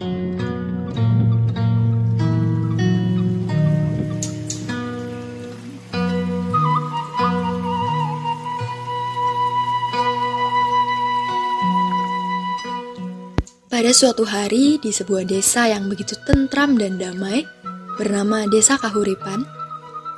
Pada 0.00 0.08
suatu 13.92 14.24
hari 14.24 14.80
di 14.80 14.88
sebuah 14.92 15.28
desa 15.28 15.68
yang 15.68 15.88
begitu 15.88 16.16
tentram 16.24 16.80
dan 16.80 16.96
damai, 16.96 17.44
bernama 18.00 18.48
Desa 18.48 18.80
Kahuripan, 18.80 19.44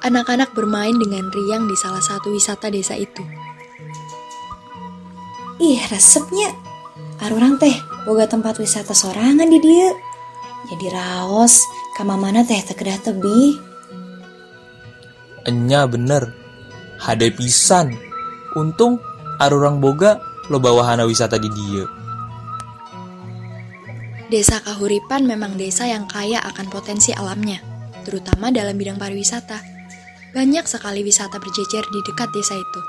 anak-anak 0.02 0.54
bermain 0.54 0.94
dengan 0.94 1.26
riang 1.30 1.66
di 1.66 1.74
salah 1.74 2.02
satu 2.02 2.30
wisata 2.30 2.70
desa 2.70 2.94
itu. 2.94 3.22
Ih, 5.62 5.78
resepnya. 5.90 6.54
Arurang 7.22 7.58
teh, 7.58 7.74
boga 8.02 8.26
tempat 8.26 8.58
wisata 8.58 8.94
sorangan 8.94 9.46
di 9.46 9.58
dia. 9.62 9.90
Jadi 10.70 10.86
raos, 10.94 11.66
kama 11.98 12.14
mana 12.14 12.46
teh 12.46 12.58
tekedah 12.62 12.98
tebi. 13.02 13.58
Enya 15.46 15.90
bener. 15.90 16.34
Hade 17.02 17.34
pisan. 17.34 17.98
Untung 18.54 19.02
arurang 19.42 19.82
boga 19.82 20.22
lo 20.50 20.62
bawahana 20.62 21.02
wisata 21.02 21.38
di 21.38 21.50
dia. 21.50 21.84
Desa 24.30 24.64
Kahuripan 24.64 25.28
memang 25.28 25.60
desa 25.60 25.84
yang 25.84 26.08
kaya 26.08 26.40
akan 26.40 26.72
potensi 26.72 27.12
alamnya, 27.12 27.60
terutama 28.00 28.48
dalam 28.48 28.80
bidang 28.80 28.96
pariwisata. 28.96 29.60
Banyak 30.32 30.64
sekali 30.64 31.04
wisata 31.04 31.36
berjejer 31.36 31.84
di 31.84 32.00
dekat 32.00 32.32
desa 32.32 32.56
itu. 32.56 32.80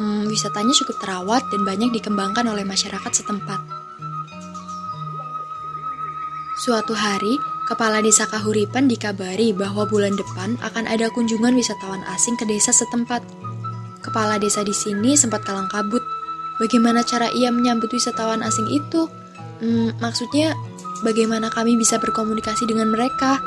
Hmm, 0.00 0.24
wisatanya 0.24 0.72
cukup 0.72 0.96
terawat 1.04 1.44
dan 1.52 1.68
banyak 1.68 1.92
dikembangkan 2.00 2.48
oleh 2.48 2.64
masyarakat 2.64 3.12
setempat. 3.12 3.73
Suatu 6.54 6.94
hari, 6.94 7.34
Kepala 7.66 7.98
Desa 7.98 8.30
Kahuripan 8.30 8.86
dikabari 8.86 9.50
bahwa 9.50 9.90
bulan 9.90 10.14
depan 10.14 10.54
akan 10.62 10.86
ada 10.86 11.10
kunjungan 11.10 11.50
wisatawan 11.50 12.06
asing 12.14 12.38
ke 12.38 12.46
desa 12.46 12.70
setempat. 12.70 13.26
Kepala 14.06 14.38
desa 14.38 14.62
di 14.62 14.70
sini 14.70 15.18
sempat 15.18 15.42
kalang 15.42 15.66
kabut. 15.66 16.04
Bagaimana 16.62 17.02
cara 17.02 17.26
ia 17.34 17.50
menyambut 17.50 17.90
wisatawan 17.90 18.46
asing 18.46 18.70
itu? 18.70 19.10
Hmm, 19.58 19.98
maksudnya, 19.98 20.54
bagaimana 21.02 21.50
kami 21.50 21.74
bisa 21.74 21.98
berkomunikasi 21.98 22.70
dengan 22.70 22.94
mereka? 22.94 23.42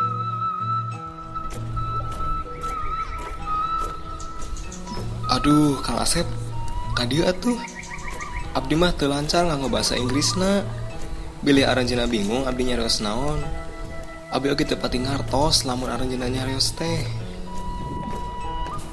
Aduh, 5.32 5.80
Kang 5.80 6.04
Asep, 6.04 6.28
kadieu 6.92 7.23
atuh. 7.23 7.56
Abdi 8.52 8.76
mah 8.76 8.92
teu 9.00 9.08
lancar 9.08 9.48
nganggo 9.48 9.72
bahasa. 9.72 9.95
Bilih 11.46 11.70
aranjeuna 11.70 12.10
bingung 12.10 12.50
abdi 12.50 12.66
nyarios 12.66 12.98
naon. 12.98 13.38
Abdi 14.34 14.50
oge 14.50 14.66
teu 14.66 14.76
pati 14.76 14.98
ngartos 14.98 15.70
lamun 15.70 15.88
aranjeuna 15.94 16.28
nyarios 16.28 16.74
teh. 16.74 17.06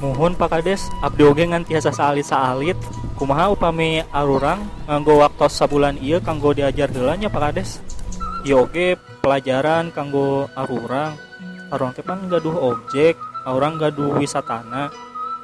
Muhun 0.04 0.36
Pak 0.36 0.52
Kades, 0.52 0.92
abdi 1.00 1.24
oge 1.24 1.48
ngan 1.48 1.64
tiasa 1.64 1.88
saalit-saalit. 1.88 2.76
Kumaha 3.16 3.48
upami 3.48 4.04
arurang 4.12 4.66
nganggo 4.84 5.24
waktu 5.24 5.48
sabulan 5.48 5.96
ieu 6.02 6.20
kanggo 6.20 6.52
diajar 6.52 6.92
heula 6.92 7.16
nya 7.16 7.32
Pak 7.32 7.42
Kades. 7.50 7.80
Ieu 8.44 8.68
oge 8.68 9.00
pelajaran 9.24 9.88
kanggo 9.96 10.52
arurang. 10.52 11.16
Arurang 11.72 11.96
teh 11.96 12.04
pan 12.04 12.28
gaduh 12.28 12.54
objek, 12.60 13.16
arurang 13.48 13.80
gaduh 13.80 14.20
wisatana. 14.20 14.92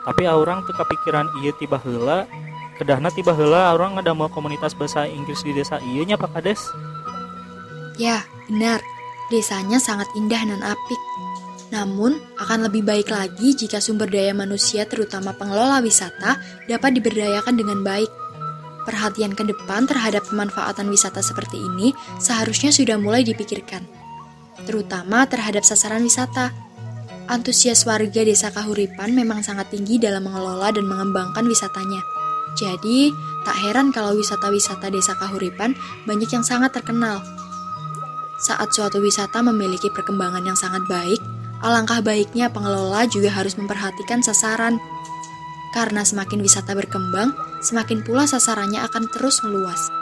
Tapi 0.04 0.28
arurang 0.28 0.68
teu 0.68 0.76
kapikiran 0.76 1.32
ieu 1.40 1.56
tiba 1.56 1.80
heula. 1.80 2.28
Kedahna 2.76 3.08
tiba 3.08 3.32
heula 3.32 3.72
arurang 3.72 3.96
ngadamel 3.96 4.28
komunitas 4.28 4.76
bahasa 4.76 5.08
Inggris 5.08 5.40
di 5.40 5.56
desa 5.56 5.80
ieu 5.80 6.04
nya 6.04 6.20
Pak 6.20 6.36
Kades. 6.36 6.68
Ya, 8.00 8.24
benar. 8.48 8.80
Desanya 9.28 9.76
sangat 9.76 10.08
indah 10.16 10.40
dan 10.40 10.64
apik. 10.64 11.00
Namun, 11.68 12.16
akan 12.40 12.64
lebih 12.66 12.80
baik 12.80 13.12
lagi 13.12 13.52
jika 13.52 13.76
sumber 13.76 14.08
daya 14.08 14.32
manusia 14.32 14.88
terutama 14.88 15.36
pengelola 15.36 15.84
wisata 15.84 16.40
dapat 16.64 16.96
diberdayakan 16.96 17.60
dengan 17.60 17.84
baik. 17.84 18.08
Perhatian 18.88 19.36
ke 19.36 19.44
depan 19.44 19.84
terhadap 19.84 20.24
pemanfaatan 20.32 20.88
wisata 20.88 21.20
seperti 21.20 21.60
ini 21.60 21.92
seharusnya 22.16 22.72
sudah 22.72 22.96
mulai 22.96 23.20
dipikirkan. 23.20 23.84
Terutama 24.64 25.28
terhadap 25.28 25.62
sasaran 25.62 26.00
wisata. 26.00 26.56
Antusias 27.28 27.84
warga 27.86 28.26
desa 28.26 28.50
Kahuripan 28.50 29.12
memang 29.14 29.44
sangat 29.44 29.70
tinggi 29.70 30.00
dalam 30.00 30.24
mengelola 30.24 30.72
dan 30.72 30.88
mengembangkan 30.88 31.46
wisatanya. 31.46 32.00
Jadi, 32.58 33.14
tak 33.46 33.60
heran 33.62 33.94
kalau 33.94 34.18
wisata-wisata 34.18 34.90
desa 34.90 35.14
Kahuripan 35.14 35.76
banyak 36.08 36.32
yang 36.32 36.42
sangat 36.42 36.74
terkenal. 36.74 37.22
Saat 38.40 38.72
suatu 38.72 39.04
wisata 39.04 39.44
memiliki 39.44 39.92
perkembangan 39.92 40.40
yang 40.40 40.56
sangat 40.56 40.88
baik, 40.88 41.20
alangkah 41.60 42.00
baiknya 42.00 42.48
pengelola 42.48 43.04
juga 43.04 43.28
harus 43.28 43.52
memperhatikan 43.60 44.24
sasaran. 44.24 44.80
Karena 45.76 46.02
semakin 46.02 46.40
wisata 46.40 46.72
berkembang, 46.72 47.36
semakin 47.60 48.00
pula 48.00 48.24
sasarannya 48.24 48.80
akan 48.80 49.12
terus 49.12 49.44
meluas. 49.44 49.92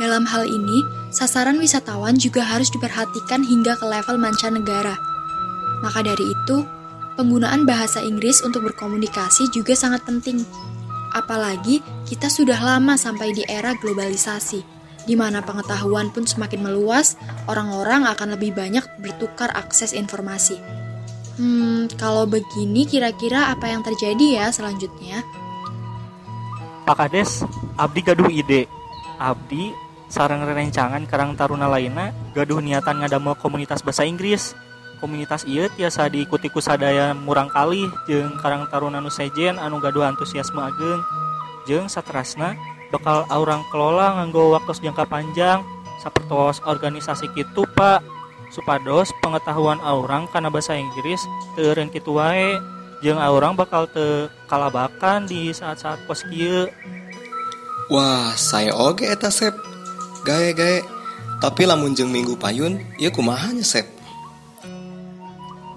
Dalam 0.00 0.24
hal 0.24 0.48
ini, 0.48 0.84
sasaran 1.12 1.60
wisatawan 1.60 2.16
juga 2.16 2.44
harus 2.44 2.72
diperhatikan 2.72 3.44
hingga 3.44 3.76
ke 3.76 3.84
level 3.84 4.16
mancanegara. 4.16 4.96
Maka 5.84 6.00
dari 6.00 6.32
itu, 6.32 6.64
penggunaan 7.20 7.68
bahasa 7.68 8.00
Inggris 8.00 8.40
untuk 8.40 8.64
berkomunikasi 8.72 9.52
juga 9.52 9.76
sangat 9.76 10.04
penting. 10.08 10.44
Apalagi 11.16 11.80
kita 12.04 12.28
sudah 12.28 12.60
lama 12.60 12.96
sampai 13.00 13.32
di 13.32 13.44
era 13.48 13.72
globalisasi, 13.72 14.75
di 15.06 15.14
mana 15.14 15.40
pengetahuan 15.40 16.10
pun 16.10 16.26
semakin 16.26 16.66
meluas, 16.66 17.14
orang-orang 17.46 18.10
akan 18.10 18.34
lebih 18.34 18.52
banyak 18.52 18.82
bertukar 18.98 19.54
akses 19.54 19.94
informasi. 19.94 20.58
Hmm, 21.38 21.86
kalau 21.94 22.26
begini 22.26 22.88
kira-kira 22.88 23.54
apa 23.54 23.70
yang 23.70 23.86
terjadi 23.86 24.42
ya 24.42 24.46
selanjutnya? 24.50 25.22
Pak 26.86 26.96
Kades, 26.96 27.46
Abdi 27.78 28.00
gaduh 28.02 28.30
ide. 28.30 28.66
Abdi 29.20 29.70
sarang 30.06 30.46
rencangan 30.46 31.02
karang 31.04 31.34
taruna 31.34 31.66
lainnya 31.66 32.14
gaduh 32.30 32.62
niatan 32.62 33.02
ngadamel 33.02 33.36
komunitas 33.36 33.82
bahasa 33.82 34.06
Inggris. 34.06 34.54
Komunitas 34.96 35.44
iya 35.44 35.68
tiasa 35.68 36.08
diikuti 36.08 36.48
ku 36.48 36.64
sadaya 36.64 37.12
murang 37.12 37.52
kali 37.52 37.84
jeung 38.08 38.40
karang 38.40 38.64
taruna 38.72 38.96
nu 38.96 39.12
sejen 39.12 39.60
anu 39.60 39.76
gaduh 39.76 40.08
antusiasme 40.08 40.56
ageng. 40.56 41.04
Jeung 41.68 41.90
satrasna 41.90 42.56
bakal 42.94 43.26
orang 43.30 43.66
kelola 43.72 44.20
nganggo 44.20 44.54
waktu 44.54 44.78
jangka 44.78 45.04
panjang 45.10 45.62
sapertos 46.02 46.62
organisasi 46.62 47.26
kitu 47.34 47.66
Pak 47.74 48.02
supados 48.54 49.10
pengetahuan 49.20 49.82
orang 49.82 50.30
karena 50.30 50.48
bahasa 50.48 50.78
Inggris 50.78 51.18
teureun 51.58 51.90
kitu 51.90 52.14
wae 52.14 52.54
jeung 53.02 53.18
orang 53.18 53.58
bakal 53.58 53.90
te 53.90 54.30
kalabakan 54.46 55.26
di 55.26 55.50
saat-saat 55.50 56.06
pos 56.06 56.22
kieu 56.30 56.70
Wah, 57.86 58.34
saya 58.34 58.74
oge 58.74 59.06
eta 59.06 59.30
Sep. 59.30 59.54
Gae-gae. 60.26 60.82
Tapi 61.38 61.62
lamun 61.70 61.94
jeung 61.94 62.10
minggu 62.10 62.34
payun, 62.34 62.82
ieu 62.98 63.14
kumaha 63.14 63.54
nya 63.54 63.62
Sep? 63.62 63.86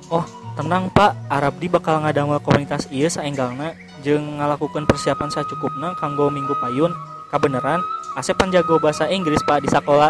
Oh, 0.10 0.26
tenang 0.58 0.90
Pak, 0.90 1.14
Arabdi 1.30 1.70
bakal 1.70 2.02
ngadamel 2.02 2.42
komunitas 2.42 2.90
ieu 2.90 3.06
saenggalna 3.14 3.78
jeung 4.06 4.40
ngalakukan 4.40 4.88
persiapan 4.88 5.30
sacukupna 5.32 5.96
kanggo 6.00 6.32
minggu 6.32 6.56
payun. 6.60 6.94
Kabeneran, 7.30 7.86
Asep 8.18 8.42
pan 8.42 8.50
jago 8.50 8.82
bahasa 8.82 9.06
Inggris 9.06 9.46
Pak 9.46 9.62
di 9.62 9.70
sekolah. 9.70 10.10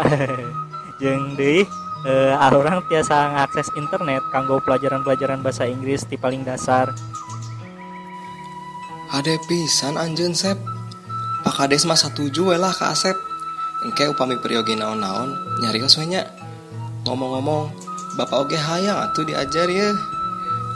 jeung 1.00 1.36
deui 1.36 1.64
eh, 2.04 2.34
orang 2.36 2.84
tiasa 2.88 3.36
ngakses 3.36 3.72
internet 3.76 4.24
kanggo 4.32 4.60
pelajaran-pelajaran 4.64 5.44
bahasa 5.44 5.68
Inggris 5.68 6.08
di 6.08 6.16
paling 6.16 6.44
dasar. 6.44 6.92
Ade 9.10 9.36
pisan 9.50 9.98
anjeun 9.98 10.32
Sep. 10.32 10.56
Pak 11.40 11.56
Kades 11.56 11.88
mah 11.88 11.98
satuju 11.98 12.54
lah 12.56 12.72
ka 12.72 12.92
Asep. 12.92 13.16
Engke 13.80 14.06
upami 14.06 14.36
periogi 14.36 14.76
naon-naon 14.76 15.60
nyarios 15.64 15.96
we 15.96 16.04
nya. 16.04 16.28
Ngomong-ngomong, 17.08 17.72
Bapak 18.20 18.44
oge 18.44 18.60
hayang 18.60 19.00
atuh 19.00 19.24
diajar 19.24 19.72
ya. 19.72 19.96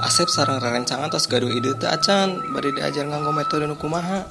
Asep 0.04 0.28
sarang 0.28 0.60
rerencangan 0.60 1.08
tos 1.08 1.24
gaduh 1.24 1.48
ide 1.48 1.72
teu 1.80 1.88
acan 1.88 2.36
bari 2.52 2.76
diajar 2.76 3.08
nganggo 3.08 3.32
metode 3.32 3.64
nu 3.64 3.72
kumaha. 3.72 4.28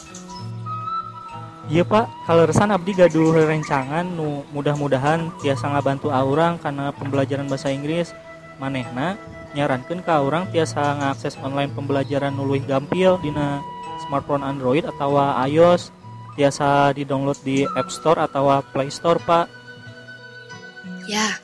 Iya 1.65 1.81
Pak, 1.81 2.29
kalau 2.29 2.45
resan 2.45 2.69
Abdi 2.69 2.93
gaduh 2.93 3.33
rencangan 3.33 4.05
nu 4.05 4.45
mudah-mudahan 4.53 5.33
tiasa 5.41 5.73
ngabantu 5.73 6.13
orang 6.13 6.61
karena 6.61 6.93
pembelajaran 6.93 7.49
bahasa 7.49 7.73
Inggris. 7.73 8.13
Manehna 8.61 9.17
nyarankeun 9.57 10.05
ka 10.05 10.21
orang 10.21 10.45
tiasa 10.53 10.93
ngakses 11.01 11.41
online 11.41 11.73
pembelajaran 11.73 12.37
nu 12.37 12.45
leuwih 12.45 12.61
gampil 12.69 13.17
dina 13.25 13.57
smartphone 14.05 14.45
Android 14.45 14.85
atau 14.85 15.17
iOS. 15.49 15.89
Tiasa 16.37 16.93
di-download 16.93 17.41
di 17.41 17.65
App 17.77 17.89
Store 17.89 18.21
atau 18.21 18.49
Play 18.73 18.89
Store, 18.89 19.21
Pak. 19.21 19.45
Ya, 21.05 21.37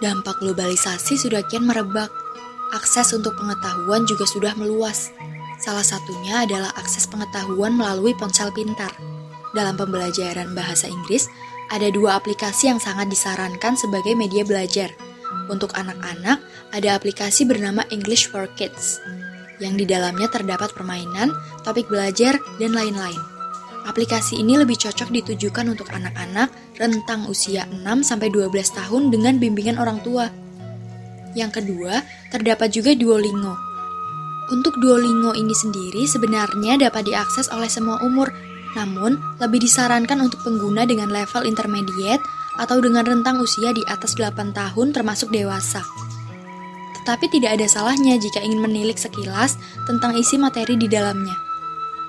dampak 0.00 0.40
globalisasi 0.40 1.20
sudah 1.20 1.44
kian 1.48 1.68
merebak. 1.68 2.21
Akses 2.72 3.12
untuk 3.12 3.36
pengetahuan 3.36 4.08
juga 4.08 4.24
sudah 4.24 4.56
meluas. 4.56 5.12
Salah 5.60 5.84
satunya 5.84 6.48
adalah 6.48 6.72
akses 6.80 7.04
pengetahuan 7.04 7.76
melalui 7.76 8.16
ponsel 8.16 8.48
pintar. 8.50 8.90
Dalam 9.52 9.76
pembelajaran 9.76 10.56
bahasa 10.56 10.88
Inggris, 10.88 11.28
ada 11.68 11.92
dua 11.92 12.16
aplikasi 12.16 12.72
yang 12.72 12.80
sangat 12.80 13.12
disarankan 13.12 13.76
sebagai 13.76 14.16
media 14.16 14.40
belajar. 14.42 14.88
Untuk 15.52 15.76
anak-anak, 15.76 16.40
ada 16.72 16.88
aplikasi 16.96 17.44
bernama 17.44 17.84
English 17.92 18.32
for 18.32 18.48
Kids, 18.56 19.04
yang 19.60 19.76
di 19.76 19.84
dalamnya 19.84 20.32
terdapat 20.32 20.72
permainan, 20.72 21.28
topik 21.68 21.92
belajar, 21.92 22.40
dan 22.56 22.72
lain-lain. 22.72 23.20
Aplikasi 23.84 24.40
ini 24.40 24.56
lebih 24.56 24.80
cocok 24.80 25.12
ditujukan 25.12 25.68
untuk 25.68 25.92
anak-anak 25.92 26.48
rentang 26.80 27.28
usia 27.28 27.68
6-12 27.68 28.48
tahun 28.72 29.12
dengan 29.12 29.36
bimbingan 29.36 29.76
orang 29.76 30.00
tua. 30.00 30.32
Yang 31.32 31.62
kedua, 31.62 32.04
terdapat 32.28 32.68
juga 32.72 32.92
Duolingo. 32.92 33.56
Untuk 34.52 34.76
Duolingo 34.82 35.32
ini 35.32 35.54
sendiri 35.56 36.04
sebenarnya 36.04 36.76
dapat 36.76 37.08
diakses 37.08 37.48
oleh 37.48 37.72
semua 37.72 37.96
umur, 38.04 38.28
namun 38.76 39.16
lebih 39.40 39.64
disarankan 39.64 40.20
untuk 40.20 40.44
pengguna 40.44 40.84
dengan 40.84 41.08
level 41.08 41.48
intermediate 41.48 42.20
atau 42.60 42.80
dengan 42.84 43.04
rentang 43.04 43.40
usia 43.40 43.72
di 43.72 43.80
atas 43.88 44.12
8 44.12 44.52
tahun 44.52 44.92
termasuk 44.92 45.32
dewasa. 45.32 45.80
Tetapi 47.00 47.32
tidak 47.32 47.56
ada 47.58 47.66
salahnya 47.66 48.20
jika 48.20 48.44
ingin 48.44 48.60
menilik 48.60 49.00
sekilas 49.00 49.56
tentang 49.88 50.14
isi 50.14 50.36
materi 50.36 50.76
di 50.76 50.86
dalamnya. 50.86 51.34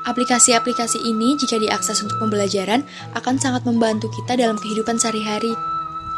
Aplikasi-aplikasi 0.03 0.99
ini 0.99 1.39
jika 1.39 1.55
diakses 1.55 2.03
untuk 2.03 2.19
pembelajaran 2.19 2.83
akan 3.15 3.39
sangat 3.39 3.63
membantu 3.63 4.11
kita 4.11 4.35
dalam 4.35 4.59
kehidupan 4.59 4.99
sehari-hari. 4.99 5.55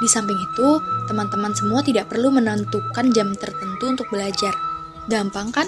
Di 0.04 0.08
samping 0.12 0.36
itu, 0.36 0.80
teman-teman 1.08 1.56
semua 1.56 1.80
tidak 1.80 2.12
perlu 2.12 2.28
menentukan 2.34 3.12
jam 3.16 3.32
tertentu 3.36 3.88
untuk 3.88 4.08
belajar. 4.12 4.52
Gampang 5.08 5.54
kan? 5.56 5.68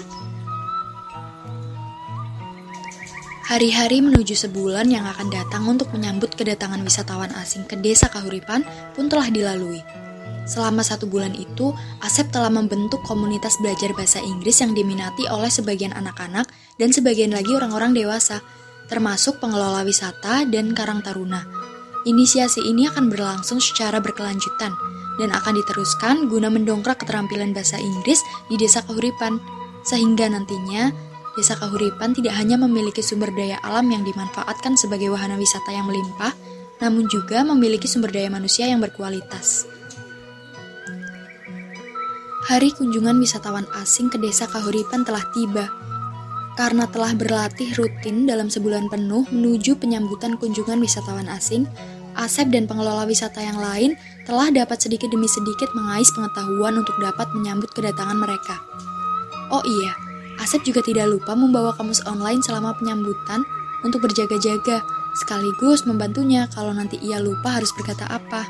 Hari-hari 3.48 4.04
menuju 4.04 4.36
sebulan 4.36 4.92
yang 4.92 5.08
akan 5.08 5.32
datang 5.32 5.64
untuk 5.64 5.88
menyambut 5.96 6.36
kedatangan 6.36 6.84
wisatawan 6.84 7.32
asing 7.40 7.64
ke 7.64 7.80
desa 7.80 8.12
Kahuripan 8.12 8.60
pun 8.92 9.08
telah 9.08 9.32
dilalui. 9.32 9.80
Selama 10.44 10.84
satu 10.84 11.08
bulan 11.08 11.32
itu, 11.32 11.72
Asep 12.04 12.28
telah 12.28 12.52
membentuk 12.52 13.00
komunitas 13.08 13.56
belajar 13.60 13.96
bahasa 13.96 14.20
Inggris 14.20 14.60
yang 14.60 14.76
diminati 14.76 15.24
oleh 15.32 15.48
sebagian 15.48 15.96
anak-anak 15.96 16.44
dan 16.76 16.92
sebagian 16.92 17.32
lagi 17.32 17.52
orang-orang 17.56 17.96
dewasa, 17.96 18.44
termasuk 18.84 19.40
pengelola 19.40 19.80
wisata 19.80 20.44
dan 20.44 20.76
Karang 20.76 21.00
Taruna. 21.00 21.57
Inisiasi 22.08 22.64
ini 22.64 22.88
akan 22.88 23.12
berlangsung 23.12 23.60
secara 23.60 24.00
berkelanjutan 24.00 24.72
dan 25.20 25.28
akan 25.28 25.60
diteruskan 25.60 26.32
guna 26.32 26.48
mendongkrak 26.48 27.04
keterampilan 27.04 27.52
bahasa 27.52 27.76
Inggris 27.76 28.24
di 28.48 28.56
desa 28.56 28.80
Kahuripan, 28.80 29.36
sehingga 29.84 30.32
nantinya 30.32 30.88
Desa 31.38 31.54
Kahuripan 31.54 32.18
tidak 32.18 32.34
hanya 32.34 32.58
memiliki 32.58 32.98
sumber 32.98 33.30
daya 33.30 33.62
alam 33.62 33.86
yang 33.94 34.02
dimanfaatkan 34.02 34.74
sebagai 34.74 35.06
wahana 35.14 35.38
wisata 35.38 35.70
yang 35.70 35.86
melimpah, 35.86 36.34
namun 36.82 37.06
juga 37.06 37.46
memiliki 37.46 37.86
sumber 37.86 38.10
daya 38.10 38.26
manusia 38.26 38.66
yang 38.66 38.82
berkualitas. 38.82 39.70
Hari 42.50 42.74
kunjungan 42.74 43.22
wisatawan 43.22 43.70
asing 43.78 44.10
ke 44.10 44.18
Desa 44.18 44.50
Kahuripan 44.50 45.06
telah 45.06 45.22
tiba. 45.30 45.70
Karena 46.58 46.90
telah 46.90 47.14
berlatih 47.14 47.70
rutin 47.78 48.26
dalam 48.26 48.50
sebulan 48.50 48.90
penuh 48.90 49.22
menuju 49.30 49.78
penyambutan 49.78 50.34
kunjungan 50.42 50.82
wisatawan 50.82 51.30
asing, 51.30 51.70
Asep 52.18 52.50
dan 52.50 52.66
pengelola 52.66 53.06
wisata 53.06 53.38
yang 53.38 53.62
lain 53.62 53.94
telah 54.26 54.50
dapat 54.50 54.82
sedikit 54.82 55.06
demi 55.14 55.30
sedikit 55.30 55.70
mengais 55.78 56.10
pengetahuan 56.10 56.74
untuk 56.82 56.98
dapat 56.98 57.30
menyambut 57.30 57.70
kedatangan 57.70 58.18
mereka. 58.18 58.58
Oh 59.54 59.62
iya, 59.62 59.94
Asep 60.42 60.66
juga 60.66 60.82
tidak 60.82 61.06
lupa 61.10 61.38
membawa 61.38 61.70
kamus 61.78 62.02
online 62.10 62.42
selama 62.42 62.74
penyambutan 62.74 63.46
untuk 63.86 64.02
berjaga-jaga, 64.02 64.82
sekaligus 65.14 65.86
membantunya 65.86 66.50
kalau 66.50 66.74
nanti 66.74 66.98
ia 66.98 67.22
lupa 67.22 67.58
harus 67.58 67.70
berkata 67.74 68.06
apa. 68.10 68.42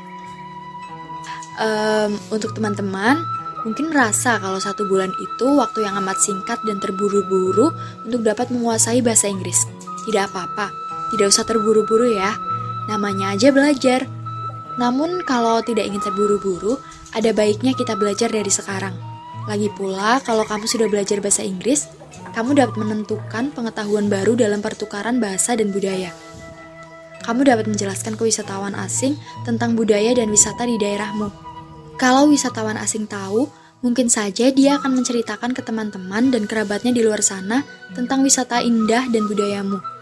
Um, 1.59 2.17
untuk 2.33 2.57
teman-teman, 2.57 3.21
mungkin 3.61 3.93
merasa 3.93 4.41
kalau 4.41 4.57
satu 4.57 4.89
bulan 4.89 5.13
itu 5.21 5.47
waktu 5.59 5.85
yang 5.85 5.97
amat 6.01 6.17
singkat 6.17 6.57
dan 6.65 6.81
terburu-buru 6.81 7.69
untuk 8.05 8.25
dapat 8.25 8.49
menguasai 8.49 9.05
bahasa 9.05 9.29
Inggris. 9.29 9.65
Tidak 10.07 10.33
apa-apa, 10.33 10.73
tidak 11.13 11.29
usah 11.29 11.45
terburu-buru 11.45 12.09
ya. 12.09 12.48
Namanya 12.89 13.37
aja 13.37 13.53
belajar. 13.53 14.09
Namun 14.81 15.21
kalau 15.21 15.61
tidak 15.61 15.85
ingin 15.85 16.01
terburu-buru, 16.01 16.81
ada 17.13 17.29
baiknya 17.29 17.77
kita 17.77 17.93
belajar 17.93 18.33
dari 18.33 18.49
sekarang. 18.49 18.97
Lagi 19.45 19.69
pula, 19.77 20.17
kalau 20.25 20.41
kamu 20.45 20.65
sudah 20.65 20.89
belajar 20.89 21.21
bahasa 21.21 21.45
Inggris, 21.45 21.85
kamu 22.33 22.57
dapat 22.57 22.75
menentukan 22.81 23.53
pengetahuan 23.53 24.09
baru 24.09 24.33
dalam 24.33 24.61
pertukaran 24.61 25.21
bahasa 25.21 25.53
dan 25.53 25.69
budaya. 25.69 26.09
Kamu 27.25 27.45
dapat 27.45 27.69
menjelaskan 27.69 28.17
ke 28.17 28.25
wisatawan 28.25 28.73
asing 28.73 29.13
tentang 29.45 29.77
budaya 29.77 30.17
dan 30.17 30.33
wisata 30.33 30.65
di 30.65 30.81
daerahmu. 30.81 31.29
Kalau 31.99 32.31
wisatawan 32.31 32.79
asing 32.79 33.05
tahu, 33.05 33.45
mungkin 33.85 34.07
saja 34.07 34.49
dia 34.49 34.79
akan 34.79 35.03
menceritakan 35.03 35.51
ke 35.53 35.61
teman-teman 35.61 36.31
dan 36.31 36.47
kerabatnya 36.47 36.95
di 36.95 37.03
luar 37.03 37.19
sana 37.21 37.61
tentang 37.93 38.23
wisata 38.23 38.63
indah 38.63 39.05
dan 39.11 39.27
budayamu. 39.27 39.98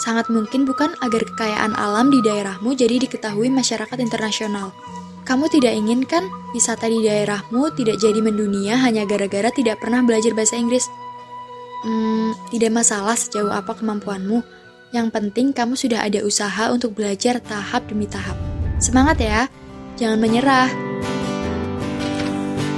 Sangat 0.00 0.32
mungkin 0.32 0.64
bukan 0.64 0.96
agar 1.04 1.22
kekayaan 1.22 1.76
alam 1.76 2.08
di 2.08 2.24
daerahmu 2.24 2.72
jadi 2.72 2.96
diketahui 3.02 3.52
masyarakat 3.52 3.98
internasional. 4.00 4.72
Kamu 5.22 5.46
tidak 5.46 5.78
inginkan 5.78 6.26
wisata 6.50 6.90
di 6.90 7.06
daerahmu 7.06 7.70
tidak 7.78 8.02
jadi 8.02 8.18
mendunia 8.18 8.74
hanya 8.82 9.06
gara-gara 9.06 9.54
tidak 9.54 9.78
pernah 9.78 10.02
belajar 10.02 10.34
bahasa 10.34 10.58
Inggris? 10.58 10.90
Hmm, 11.86 12.34
tidak 12.50 12.74
masalah 12.74 13.14
sejauh 13.14 13.50
apa 13.50 13.74
kemampuanmu. 13.78 14.42
Yang 14.90 15.08
penting 15.14 15.54
kamu 15.54 15.78
sudah 15.78 16.04
ada 16.04 16.20
usaha 16.26 16.68
untuk 16.74 16.98
belajar 16.98 17.38
tahap 17.38 17.86
demi 17.86 18.10
tahap. 18.10 18.34
Semangat 18.82 19.22
ya, 19.22 19.46
jangan 19.96 20.18
menyerah. 20.18 20.68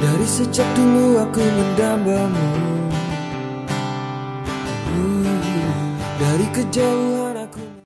Dari 0.05 0.27
sejak 0.29 0.69
dulu 0.77 1.17
aku 1.17 1.41
mendambamu 1.41 2.74
Dari 6.35 6.51
kejauhan 6.51 7.24